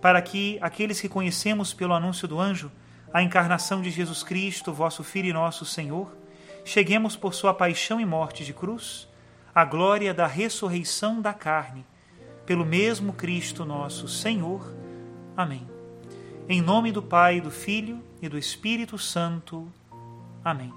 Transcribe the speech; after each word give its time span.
para 0.00 0.22
que 0.22 0.58
aqueles 0.60 1.00
que 1.00 1.08
conhecemos 1.08 1.72
pelo 1.72 1.94
anúncio 1.94 2.26
do 2.26 2.40
anjo 2.40 2.70
a 3.12 3.22
encarnação 3.22 3.82
de 3.82 3.90
Jesus 3.90 4.22
Cristo, 4.22 4.72
vosso 4.72 5.02
Filho 5.02 5.28
e 5.28 5.32
nosso 5.32 5.64
Senhor, 5.64 6.16
cheguemos 6.64 7.16
por 7.16 7.34
sua 7.34 7.52
paixão 7.52 8.00
e 8.00 8.06
morte 8.06 8.44
de 8.44 8.52
cruz 8.52 9.08
à 9.54 9.64
glória 9.64 10.14
da 10.14 10.26
ressurreição 10.26 11.20
da 11.20 11.34
carne, 11.34 11.84
pelo 12.46 12.64
mesmo 12.64 13.12
Cristo 13.12 13.64
nosso 13.64 14.06
Senhor. 14.08 14.74
Amém. 15.36 15.68
Em 16.48 16.60
nome 16.60 16.92
do 16.92 17.02
Pai, 17.02 17.40
do 17.40 17.50
Filho 17.50 18.02
e 18.22 18.28
do 18.28 18.38
Espírito 18.38 18.96
Santo. 18.96 19.70
Amém. 20.44 20.72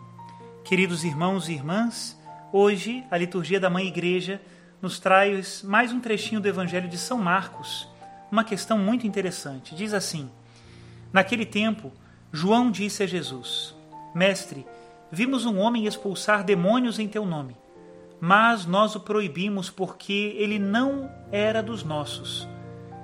Queridos 0.64 1.04
irmãos 1.04 1.50
e 1.50 1.54
irmãs, 1.54 2.20
hoje 2.52 3.04
a 3.12 3.18
liturgia 3.18 3.60
da 3.60 3.70
Mãe 3.70 3.88
Igreja 3.88 4.42
nos 4.82 5.00
traz 5.00 5.62
mais 5.62 5.92
um 5.94 6.00
trechinho 6.00 6.42
do 6.42 6.48
Evangelho 6.48 6.90
de 6.90 6.98
São 6.98 7.18
Marcos 7.18 7.88
uma 8.34 8.44
questão 8.44 8.80
muito 8.80 9.06
interessante. 9.06 9.76
Diz 9.76 9.94
assim: 9.94 10.28
Naquele 11.14 11.46
tempo, 11.46 11.92
João 12.32 12.72
disse 12.72 13.04
a 13.04 13.06
Jesus: 13.06 13.76
Mestre, 14.16 14.66
vimos 15.12 15.46
um 15.46 15.60
homem 15.60 15.86
expulsar 15.86 16.44
demônios 16.44 16.98
em 16.98 17.08
teu 17.08 17.28
nome, 17.28 17.56
mas 18.20 18.66
nós 18.66 18.96
o 18.96 19.00
proibimos 19.00 19.70
porque 19.70 20.36
ele 20.36 20.58
não 20.58 21.12
era 21.32 21.62
dos 21.62 21.84
nossos. 21.84 22.48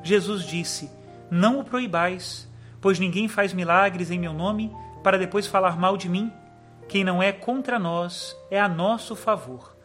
Jesus 0.02 0.44
disse: 0.46 0.90
Não 1.30 1.59
o 1.59 1.64
proibais, 1.64 2.50
pois 2.82 2.98
ninguém 2.98 3.28
faz 3.28 3.53
milagres 3.53 4.09
em 4.09 4.18
meu 4.18 4.34
nome 4.34 4.76
para 5.03 5.20
depois 5.20 5.46
falar 5.46 5.78
mal 5.78 5.96
de 5.96 6.09
mim. 6.09 6.34
Quem 6.88 7.03
não 7.03 7.22
é 7.22 7.32
contra 7.32 7.78
nós 7.78 8.36
é 8.50 8.59
a 8.59 8.68
nosso 8.68 9.16
favor. 9.16 9.78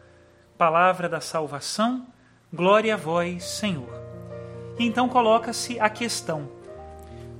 Palavra 0.57 1.07
da 1.07 1.21
salvação, 1.21 2.07
glória 2.51 2.95
a 2.95 2.97
vós, 2.97 3.43
Senhor. 3.43 4.04
E 4.77 4.85
então 4.85 5.07
coloca-se 5.07 5.79
a 5.79 5.89
questão: 5.89 6.49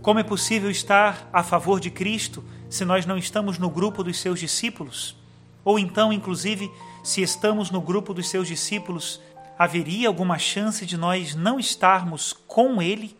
como 0.01 0.19
é 0.19 0.23
possível 0.23 0.69
estar 0.69 1.27
a 1.33 1.43
favor 1.43 1.79
de 1.79 1.89
Cristo 1.89 2.43
se 2.69 2.85
nós 2.85 3.05
não 3.05 3.17
estamos 3.17 3.57
no 3.57 3.69
grupo 3.69 4.03
dos 4.03 4.19
seus 4.19 4.39
discípulos? 4.39 5.17
Ou 5.63 5.79
então, 5.79 6.13
inclusive, 6.13 6.71
se 7.03 7.21
estamos 7.21 7.71
no 7.71 7.81
grupo 7.81 8.13
dos 8.13 8.29
seus 8.29 8.47
discípulos, 8.47 9.19
haveria 9.57 10.07
alguma 10.07 10.37
chance 10.37 10.85
de 10.85 10.95
nós 10.95 11.33
não 11.33 11.59
estarmos 11.59 12.33
com 12.33 12.81
Ele? 12.81 13.17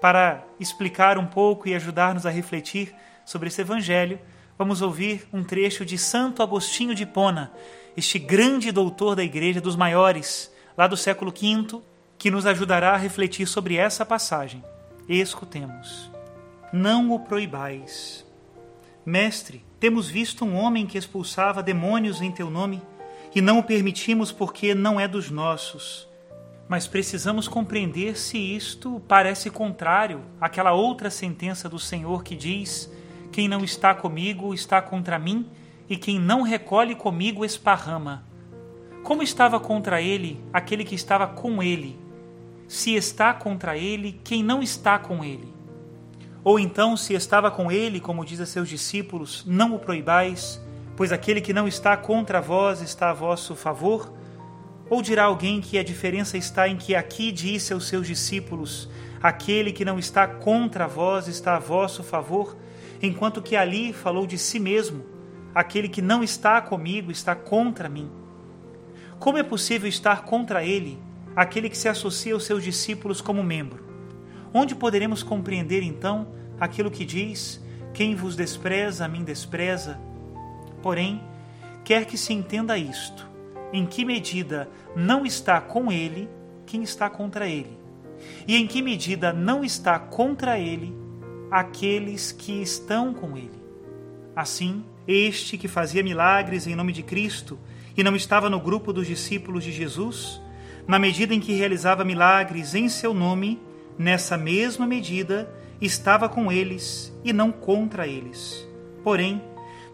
Para 0.00 0.42
explicar 0.58 1.18
um 1.18 1.26
pouco 1.26 1.68
e 1.68 1.74
ajudar-nos 1.74 2.24
a 2.24 2.30
refletir 2.30 2.94
sobre 3.26 3.48
esse 3.48 3.60
Evangelho, 3.60 4.18
vamos 4.56 4.80
ouvir 4.80 5.28
um 5.32 5.44
trecho 5.44 5.84
de 5.84 5.98
Santo 5.98 6.42
Agostinho 6.42 6.94
de 6.94 7.04
Pona, 7.04 7.52
este 7.94 8.18
grande 8.18 8.72
doutor 8.72 9.14
da 9.14 9.22
Igreja 9.22 9.60
dos 9.60 9.76
maiores, 9.76 10.50
lá 10.76 10.86
do 10.86 10.96
século 10.96 11.30
V, 11.30 11.82
que 12.20 12.30
nos 12.30 12.44
ajudará 12.44 12.92
a 12.92 12.98
refletir 12.98 13.46
sobre 13.46 13.76
essa 13.76 14.04
passagem. 14.04 14.62
Escutemos. 15.08 16.10
Não 16.70 17.12
o 17.12 17.20
proibais. 17.20 18.26
Mestre, 19.06 19.64
temos 19.80 20.10
visto 20.10 20.44
um 20.44 20.54
homem 20.54 20.86
que 20.86 20.98
expulsava 20.98 21.62
demônios 21.62 22.20
em 22.20 22.30
teu 22.30 22.50
nome 22.50 22.82
e 23.34 23.40
não 23.40 23.58
o 23.58 23.62
permitimos 23.62 24.30
porque 24.30 24.74
não 24.74 25.00
é 25.00 25.08
dos 25.08 25.30
nossos. 25.30 26.06
Mas 26.68 26.86
precisamos 26.86 27.48
compreender 27.48 28.18
se 28.18 28.36
isto 28.36 29.00
parece 29.08 29.48
contrário 29.48 30.20
àquela 30.38 30.72
outra 30.72 31.08
sentença 31.08 31.70
do 31.70 31.78
Senhor 31.78 32.22
que 32.22 32.36
diz: 32.36 32.92
Quem 33.32 33.48
não 33.48 33.64
está 33.64 33.94
comigo 33.94 34.52
está 34.52 34.82
contra 34.82 35.18
mim, 35.18 35.48
e 35.88 35.96
quem 35.96 36.20
não 36.20 36.42
recolhe 36.42 36.94
comigo 36.94 37.46
esparrama. 37.46 38.26
Como 39.02 39.22
estava 39.22 39.58
contra 39.58 40.02
ele 40.02 40.38
aquele 40.52 40.84
que 40.84 40.94
estava 40.94 41.26
com 41.26 41.62
ele? 41.62 42.09
Se 42.70 42.94
está 42.94 43.34
contra 43.34 43.76
ele 43.76 44.20
quem 44.22 44.44
não 44.44 44.62
está 44.62 44.96
com 44.96 45.24
ele. 45.24 45.52
Ou 46.44 46.56
então, 46.56 46.96
se 46.96 47.14
estava 47.14 47.50
com 47.50 47.70
ele, 47.70 47.98
como 47.98 48.24
diz 48.24 48.40
a 48.40 48.46
seus 48.46 48.68
discípulos, 48.68 49.42
não 49.44 49.74
o 49.74 49.78
proibais, 49.80 50.64
pois 50.96 51.10
aquele 51.10 51.40
que 51.40 51.52
não 51.52 51.66
está 51.66 51.96
contra 51.96 52.40
vós 52.40 52.80
está 52.80 53.10
a 53.10 53.12
vosso 53.12 53.56
favor? 53.56 54.14
Ou 54.88 55.02
dirá 55.02 55.24
alguém 55.24 55.60
que 55.60 55.78
a 55.78 55.82
diferença 55.82 56.38
está 56.38 56.68
em 56.68 56.76
que 56.76 56.94
aqui 56.94 57.32
disse 57.32 57.72
aos 57.72 57.88
seus 57.88 58.06
discípulos: 58.06 58.88
aquele 59.20 59.72
que 59.72 59.84
não 59.84 59.98
está 59.98 60.28
contra 60.28 60.86
vós 60.86 61.26
está 61.26 61.56
a 61.56 61.58
vosso 61.58 62.04
favor, 62.04 62.56
enquanto 63.02 63.42
que 63.42 63.56
ali 63.56 63.92
falou 63.92 64.28
de 64.28 64.38
si 64.38 64.60
mesmo: 64.60 65.04
aquele 65.52 65.88
que 65.88 66.00
não 66.00 66.22
está 66.22 66.62
comigo 66.62 67.10
está 67.10 67.34
contra 67.34 67.88
mim. 67.88 68.08
Como 69.18 69.38
é 69.38 69.42
possível 69.42 69.88
estar 69.88 70.22
contra 70.22 70.64
ele 70.64 71.09
aquele 71.34 71.70
que 71.70 71.78
se 71.78 71.88
associa 71.88 72.34
aos 72.34 72.44
seus 72.44 72.62
discípulos 72.62 73.20
como 73.20 73.42
membro. 73.42 73.84
Onde 74.52 74.74
poderemos 74.74 75.22
compreender 75.22 75.82
então 75.82 76.28
aquilo 76.58 76.90
que 76.90 77.04
diz: 77.04 77.60
Quem 77.94 78.14
vos 78.14 78.36
despreza, 78.36 79.04
a 79.04 79.08
mim 79.08 79.24
despreza? 79.24 79.98
Porém, 80.82 81.22
quer 81.84 82.04
que 82.04 82.16
se 82.16 82.32
entenda 82.32 82.76
isto: 82.76 83.28
em 83.72 83.86
que 83.86 84.04
medida 84.04 84.68
não 84.96 85.24
está 85.24 85.60
com 85.60 85.90
ele 85.90 86.28
quem 86.66 86.82
está 86.82 87.10
contra 87.10 87.48
ele, 87.48 87.76
e 88.46 88.56
em 88.56 88.66
que 88.66 88.82
medida 88.82 89.32
não 89.32 89.64
está 89.64 89.98
contra 89.98 90.58
ele 90.58 90.94
aqueles 91.50 92.30
que 92.30 92.62
estão 92.62 93.12
com 93.12 93.36
ele. 93.36 93.60
Assim, 94.36 94.84
este 95.06 95.58
que 95.58 95.66
fazia 95.66 96.02
milagres 96.02 96.66
em 96.66 96.76
nome 96.76 96.92
de 96.92 97.02
Cristo 97.02 97.58
e 97.96 98.04
não 98.04 98.14
estava 98.14 98.48
no 98.48 98.60
grupo 98.60 98.92
dos 98.92 99.06
discípulos 99.06 99.64
de 99.64 99.72
Jesus, 99.72 100.40
na 100.90 100.98
medida 100.98 101.32
em 101.32 101.38
que 101.38 101.52
realizava 101.52 102.04
milagres 102.04 102.74
em 102.74 102.88
seu 102.88 103.14
nome, 103.14 103.62
nessa 103.96 104.36
mesma 104.36 104.88
medida 104.88 105.48
estava 105.80 106.28
com 106.28 106.50
eles 106.50 107.16
e 107.22 107.32
não 107.32 107.52
contra 107.52 108.08
eles. 108.08 108.68
Porém, 109.04 109.40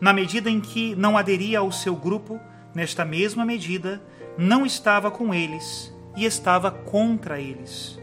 na 0.00 0.10
medida 0.10 0.48
em 0.48 0.58
que 0.58 0.96
não 0.96 1.18
aderia 1.18 1.58
ao 1.58 1.70
seu 1.70 1.94
grupo, 1.94 2.40
nesta 2.74 3.04
mesma 3.04 3.44
medida 3.44 4.02
não 4.38 4.64
estava 4.64 5.10
com 5.10 5.34
eles 5.34 5.94
e 6.16 6.24
estava 6.24 6.70
contra 6.70 7.38
eles. 7.38 8.00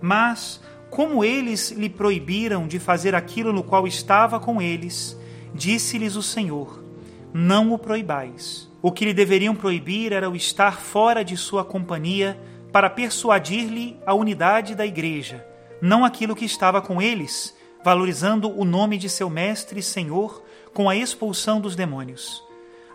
Mas, 0.00 0.60
como 0.90 1.24
eles 1.24 1.72
lhe 1.72 1.88
proibiram 1.88 2.68
de 2.68 2.78
fazer 2.78 3.16
aquilo 3.16 3.52
no 3.52 3.64
qual 3.64 3.84
estava 3.84 4.38
com 4.38 4.62
eles, 4.62 5.18
disse-lhes 5.52 6.14
o 6.14 6.22
Senhor: 6.22 6.84
Não 7.32 7.72
o 7.72 7.78
proibais 7.78 8.68
o 8.80 8.92
que 8.92 9.04
lhe 9.04 9.12
deveriam 9.12 9.56
proibir 9.56 10.12
era 10.12 10.30
o 10.30 10.36
estar 10.36 10.80
fora 10.80 11.24
de 11.24 11.36
sua 11.36 11.64
companhia 11.64 12.38
para 12.72 12.88
persuadir-lhe 12.88 13.98
a 14.06 14.14
unidade 14.14 14.74
da 14.74 14.86
igreja, 14.86 15.44
não 15.82 16.04
aquilo 16.04 16.36
que 16.36 16.44
estava 16.44 16.80
com 16.80 17.02
eles, 17.02 17.56
valorizando 17.84 18.56
o 18.56 18.64
nome 18.64 18.96
de 18.96 19.08
seu 19.08 19.28
Mestre 19.28 19.80
e 19.80 19.82
Senhor 19.82 20.44
com 20.72 20.88
a 20.88 20.94
expulsão 20.94 21.60
dos 21.60 21.74
demônios. 21.74 22.44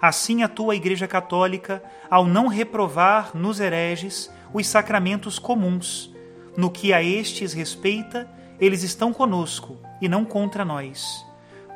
Assim 0.01 0.41
atua 0.41 0.73
a 0.73 0.75
Igreja 0.75 1.07
Católica 1.07 1.83
ao 2.09 2.25
não 2.25 2.47
reprovar 2.47 3.35
nos 3.35 3.59
hereges 3.59 4.31
os 4.53 4.67
sacramentos 4.67 5.39
comuns. 5.39 6.13
No 6.55 6.69
que 6.69 6.93
a 6.93 7.01
estes 7.03 7.51
respeita, 7.51 8.29
eles 8.59 8.83
estão 8.83 9.11
conosco 9.11 9.77
e 10.01 10.07
não 10.07 10.23
contra 10.23 10.63
nós. 10.63 11.25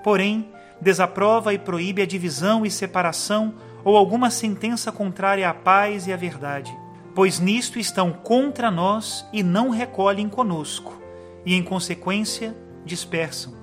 Porém, 0.03 0.49
desaprova 0.79 1.53
e 1.53 1.59
proíbe 1.59 2.01
a 2.01 2.05
divisão 2.05 2.65
e 2.65 2.71
separação 2.71 3.53
ou 3.83 3.95
alguma 3.95 4.29
sentença 4.29 4.91
contrária 4.91 5.49
à 5.49 5.53
paz 5.53 6.07
e 6.07 6.13
à 6.13 6.17
verdade, 6.17 6.75
pois 7.15 7.39
nisto 7.39 7.79
estão 7.79 8.11
contra 8.11 8.69
nós 8.69 9.25
e 9.31 9.41
não 9.41 9.69
recolhem 9.69 10.27
conosco, 10.27 11.01
e 11.45 11.55
em 11.55 11.63
consequência 11.63 12.55
dispersam. 12.85 13.53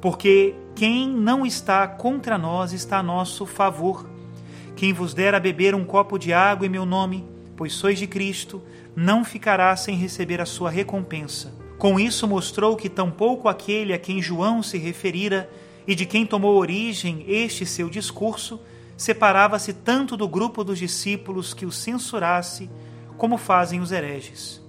Porque 0.00 0.54
quem 0.74 1.08
não 1.08 1.44
está 1.44 1.86
contra 1.86 2.36
nós 2.36 2.72
está 2.72 2.98
a 2.98 3.02
nosso 3.02 3.46
favor. 3.46 4.08
Quem 4.74 4.92
vos 4.92 5.14
der 5.14 5.34
a 5.34 5.40
beber 5.40 5.74
um 5.74 5.84
copo 5.84 6.18
de 6.18 6.32
água 6.32 6.66
em 6.66 6.70
meu 6.70 6.84
nome, 6.84 7.24
pois 7.56 7.72
sois 7.72 7.98
de 7.98 8.06
Cristo, 8.06 8.62
não 8.94 9.24
ficará 9.24 9.74
sem 9.74 9.96
receber 9.96 10.40
a 10.40 10.46
sua 10.46 10.70
recompensa. 10.70 11.54
Com 11.78 11.98
isso 11.98 12.26
mostrou 12.26 12.76
que 12.76 12.88
tampouco 12.88 13.48
aquele 13.48 13.92
a 13.92 13.98
quem 13.98 14.20
João 14.20 14.62
se 14.62 14.78
referira 14.78 15.48
e 15.86 15.94
de 15.94 16.04
quem 16.04 16.26
tomou 16.26 16.56
origem 16.56 17.24
este 17.28 17.64
seu 17.64 17.88
discurso, 17.88 18.60
separava-se 18.96 19.72
tanto 19.72 20.16
do 20.16 20.28
grupo 20.28 20.64
dos 20.64 20.78
discípulos 20.78 21.54
que 21.54 21.66
o 21.66 21.72
censurasse, 21.72 22.70
como 23.16 23.36
fazem 23.36 23.80
os 23.80 23.92
hereges. 23.92 24.60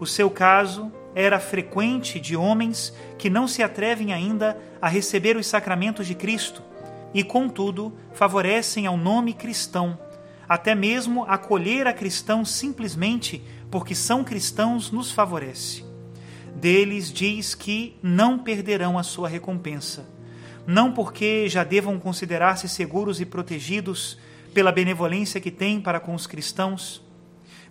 O 0.00 0.06
seu 0.06 0.30
caso 0.30 0.90
era 1.14 1.38
frequente 1.38 2.18
de 2.18 2.36
homens 2.36 2.92
que 3.18 3.30
não 3.30 3.46
se 3.46 3.62
atrevem 3.62 4.12
ainda 4.12 4.58
a 4.80 4.88
receber 4.88 5.36
os 5.36 5.46
sacramentos 5.46 6.06
de 6.06 6.14
Cristo 6.14 6.62
e, 7.12 7.22
contudo, 7.22 7.92
favorecem 8.12 8.86
ao 8.86 8.96
nome 8.96 9.32
cristão, 9.32 9.98
até 10.48 10.74
mesmo 10.74 11.24
acolher 11.24 11.86
a 11.86 11.92
cristão 11.92 12.44
simplesmente 12.44 13.42
porque 13.70 13.94
são 13.94 14.24
cristãos 14.24 14.90
nos 14.90 15.10
favorece. 15.12 15.84
Deles 16.56 17.12
diz 17.12 17.54
que 17.54 17.96
não 18.02 18.38
perderão 18.38 18.98
a 18.98 19.02
sua 19.02 19.28
recompensa, 19.28 20.06
não 20.66 20.92
porque 20.92 21.48
já 21.48 21.64
devam 21.64 21.98
considerar-se 21.98 22.68
seguros 22.68 23.20
e 23.20 23.26
protegidos 23.26 24.18
pela 24.52 24.72
benevolência 24.72 25.40
que 25.40 25.50
têm 25.50 25.80
para 25.80 26.00
com 26.00 26.14
os 26.14 26.26
cristãos, 26.26 27.02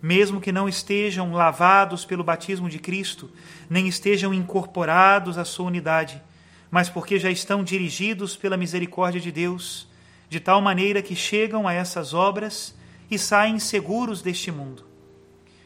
mesmo 0.02 0.42
que 0.42 0.52
não 0.52 0.68
estejam 0.68 1.32
lavados 1.32 2.04
pelo 2.04 2.24
batismo 2.24 2.70
de 2.70 2.78
Cristo, 2.78 3.32
nem 3.70 3.88
estejam 3.88 4.34
incorporados 4.34 5.38
à 5.38 5.46
sua 5.46 5.68
unidade, 5.68 6.22
mas 6.70 6.90
porque 6.90 7.18
já 7.18 7.32
estão 7.32 7.64
dirigidos 7.64 8.36
pela 8.36 8.58
misericórdia 8.58 9.22
de 9.22 9.32
Deus, 9.32 9.88
de 10.30 10.40
tal 10.40 10.62
maneira 10.62 11.02
que 11.02 11.16
chegam 11.16 11.68
a 11.68 11.74
essas 11.74 12.14
obras 12.14 12.76
e 13.10 13.18
saem 13.18 13.60
seguros 13.60 14.22
deste 14.22 14.52
mundo. 14.52 14.84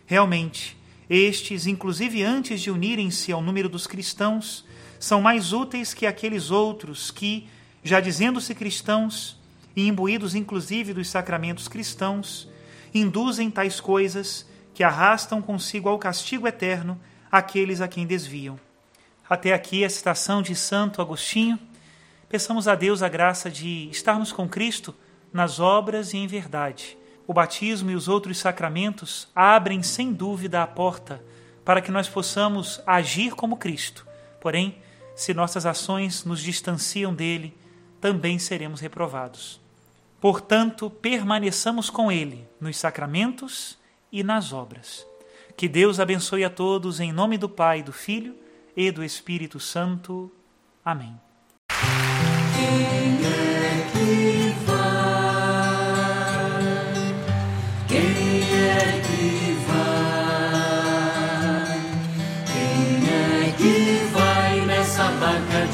Realmente, 0.05 0.77
estes, 1.09 1.65
inclusive 1.65 2.21
antes 2.21 2.61
de 2.61 2.69
unirem-se 2.69 3.31
ao 3.31 3.41
número 3.41 3.67
dos 3.67 3.87
cristãos, 3.87 4.65
são 4.99 5.21
mais 5.21 5.53
úteis 5.53 5.93
que 5.93 6.05
aqueles 6.05 6.51
outros 6.51 7.11
que, 7.11 7.47
já 7.83 7.99
dizendo-se 7.99 8.53
cristãos, 8.55 9.37
e 9.75 9.87
imbuídos 9.87 10.33
inclusive 10.33 10.93
dos 10.93 11.09
sacramentos 11.09 11.67
cristãos, 11.67 12.49
induzem 12.93 13.51
tais 13.51 13.79
coisas 13.79 14.47
que 14.73 14.83
arrastam 14.83 15.41
consigo 15.41 15.87
ao 15.87 15.99
castigo 15.99 16.47
eterno 16.47 16.99
aqueles 17.31 17.81
a 17.81 17.87
quem 17.87 18.05
desviam. 18.05 18.59
Até 19.29 19.53
aqui 19.53 19.83
a 19.83 19.89
citação 19.89 20.41
de 20.41 20.55
Santo 20.55 21.01
Agostinho. 21.01 21.59
Peçamos 22.29 22.67
a 22.67 22.75
Deus 22.75 23.03
a 23.03 23.09
graça 23.09 23.49
de 23.49 23.89
estarmos 23.89 24.31
com 24.31 24.47
Cristo 24.47 24.95
nas 25.31 25.59
obras 25.59 26.13
e 26.13 26.17
em 26.17 26.27
verdade. 26.27 26.97
O 27.27 27.33
batismo 27.33 27.91
e 27.91 27.95
os 27.95 28.07
outros 28.07 28.37
sacramentos 28.37 29.27
abrem 29.35 29.83
sem 29.83 30.13
dúvida 30.13 30.63
a 30.63 30.67
porta 30.67 31.21
para 31.65 31.81
que 31.81 31.91
nós 31.91 32.07
possamos 32.07 32.81
agir 32.87 33.35
como 33.35 33.57
Cristo. 33.57 34.07
Porém, 34.39 34.77
se 35.17 35.33
nossas 35.33 35.65
ações 35.65 36.23
nos 36.23 36.39
distanciam 36.39 37.11
dele, 37.11 37.57
também 37.99 38.37
seremos 38.37 38.79
reprovados. 38.79 39.59
Portanto, 40.21 40.91
permaneçamos 40.91 41.89
com 41.89 42.11
Ele 42.11 42.47
nos 42.61 42.77
sacramentos 42.77 43.79
e 44.11 44.23
nas 44.23 44.53
obras. 44.53 45.07
Que 45.57 45.67
Deus 45.67 45.99
abençoe 45.99 46.43
a 46.43 46.51
todos 46.51 46.99
em 46.99 47.11
nome 47.11 47.35
do 47.35 47.49
Pai, 47.49 47.81
do 47.81 47.91
Filho 47.91 48.35
e 48.75 48.91
do 48.91 49.03
Espírito 49.03 49.59
Santo. 49.59 50.31
Amém. 50.85 51.19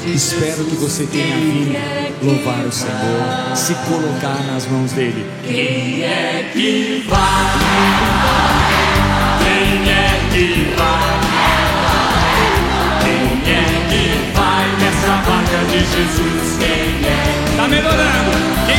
Espero 0.06 0.64
que 0.64 0.76
você 0.76 1.06
tenha 1.06 1.36
vindo 1.36 1.74
louvar 2.22 2.64
o 2.66 2.72
Senhor, 2.72 3.56
se 3.56 3.74
colocar 3.88 4.42
nas 4.44 4.66
mãos 4.66 4.92
dele. 4.92 5.24
Quem 5.46 6.02
é 6.02 6.50
que 6.52 7.04
vai? 7.08 7.58
Quem 9.38 9.90
é 9.90 10.20
que 10.30 10.74
vai? 10.76 11.20
Quem 13.02 13.54
é 13.54 13.64
que 13.88 14.04
vai 14.36 14.66
nessa 14.78 15.14
barca 15.24 15.60
de 15.70 15.78
Jesus? 15.78 16.58
Quem 16.58 17.08
é? 17.08 17.56
Tá 17.56 17.66
melhorando. 17.66 18.32
Quem 18.66 18.73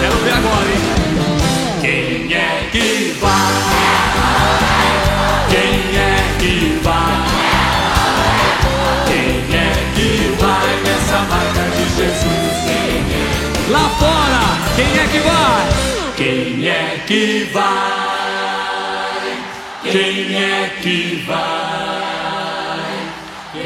Quero 0.00 0.16
ver 0.18 0.32
agora, 0.32 0.70
hein? 0.70 0.78
Quem 1.80 2.32
é 2.34 2.68
que 2.70 3.16
vai? 3.20 3.52
Quem 5.50 5.96
é 5.96 6.36
que 6.38 6.80
vai? 6.84 7.16
Quem 9.06 9.56
é 9.56 9.72
que 9.94 10.36
vai 10.40 10.70
nessa 10.84 11.18
barca 11.28 11.64
de 11.76 11.84
Jesus? 11.96 12.58
Lá 13.70 13.88
fora. 13.98 14.42
Quem 14.76 14.98
é 14.98 15.06
que 15.08 15.18
vai? 15.18 15.66
Quem 16.16 16.68
é 16.68 17.00
que 17.06 17.50
vai? 17.52 18.08
Quem 19.82 20.36
é 20.36 20.70
que 20.80 21.24
vai? 21.26 21.67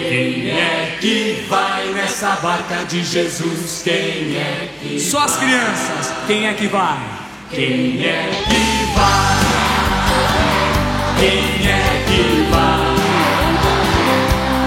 Quem 0.09 0.50
é 0.50 0.99
que 1.00 1.47
vai 1.49 1.87
nessa 1.92 2.37
barca 2.37 2.85
de 2.85 3.04
Jesus? 3.04 3.82
Quem 3.85 4.37
é 4.37 4.68
que 4.80 4.99
Só 4.99 5.25
as 5.25 5.37
crianças. 5.37 6.12
Quem 6.26 6.47
é 6.47 6.54
que 6.54 6.66
vai? 6.66 6.99
Quem 7.50 8.04
é 8.04 8.30
que 8.49 8.94
vai? 8.94 9.42
Quem 11.18 11.68
é 11.68 12.04
que 12.06 12.50
vai? 12.50 12.92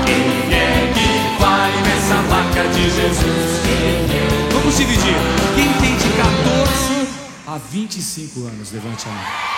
Quem 0.06 0.54
é 0.54 0.94
que 0.94 1.42
vai 1.42 1.72
nessa 1.84 2.15
barca 2.30 2.68
de 2.70 2.84
Jesus? 2.84 3.62
Quem 3.65 4.18
é? 4.18 4.50
Vamos 4.54 4.77
dividir. 4.77 5.15
Quem 5.56 5.74
tem 5.74 5.98
de 5.98 6.10
14 6.15 7.08
a 7.48 7.58
25 7.58 8.39
anos, 8.48 8.72
levante 8.72 9.06
a 9.08 9.12
mão. 9.12 9.55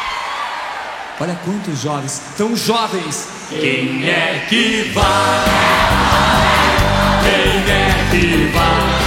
Olha 1.19 1.35
quantos 1.43 1.81
jovens, 1.81 2.21
tão 2.37 2.55
jovens. 2.55 3.27
Quem 3.49 4.07
é 4.07 4.45
que 4.47 4.91
vai? 4.93 5.45
Quem 7.23 7.73
é 7.73 8.07
que 8.11 8.51
vai? 8.53 8.97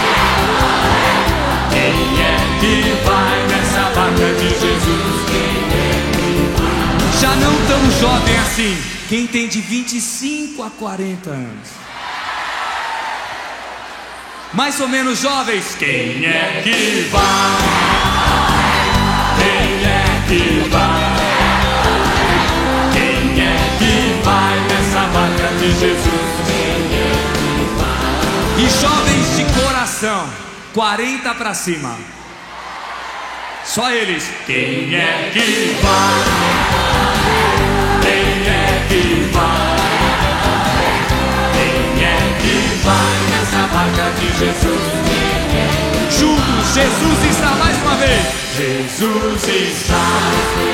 Quem 1.71 2.21
é 2.21 2.37
que 2.59 3.07
vai 3.07 3.47
nessa 3.47 3.83
vaca 3.91 4.35
de 4.35 4.49
Jesus? 4.49 5.25
Quem 5.31 5.79
é 5.79 6.11
que 6.17 6.61
vai? 6.61 7.21
Já 7.21 7.37
não 7.37 7.55
tão 7.69 7.91
jovem 8.01 8.37
assim. 8.39 8.77
Quem 9.09 9.29
tem 9.29 9.47
de 9.47 9.61
25 9.61 10.65
a 10.65 10.71
40 10.71 11.31
anos. 11.31 11.69
Mais 14.53 14.81
ou 14.81 14.89
menos 14.89 15.21
jovens. 15.21 15.77
Quem 15.79 16.25
é 16.27 16.61
que 16.65 17.09
vai? 17.13 17.59
Quem 19.39 19.85
é 19.85 20.25
que 20.27 20.69
vai? 20.69 21.20
de 25.61 25.71
Jesus. 25.73 26.01
E 28.57 28.81
jovens 28.81 29.37
de 29.37 29.61
coração, 29.61 30.27
40 30.73 31.35
para 31.35 31.53
cima. 31.53 31.99
Só 33.63 33.91
eles. 33.91 34.27
Quem 34.47 34.95
é 34.95 35.31
que 35.31 35.77
vai? 35.83 36.25
Quem 38.01 38.49
é 38.49 38.87
que 38.89 39.31
vai? 39.33 39.77
Quem 41.53 42.05
é 42.05 42.39
que 42.41 42.55
vai 42.83 43.19
nessa 43.31 43.67
barca 43.67 44.11
de 44.19 44.29
Jesus? 44.39 44.85
Juntos, 46.19 46.75
Jesus 46.75 47.25
está 47.31 47.51
mais 47.57 47.77
uma 47.83 47.97
vez. 47.97 48.23
Jesus 48.57 49.47
está. 49.47 50.70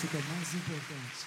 fica 0.00 0.18
mais 0.32 0.54
importante. 0.54 1.26